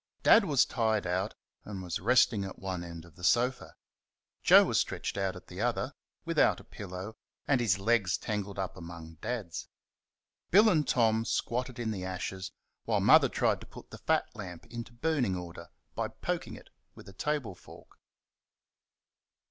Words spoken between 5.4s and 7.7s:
the other, without a pillow, and